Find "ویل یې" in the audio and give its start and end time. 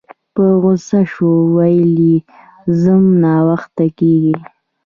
1.55-2.15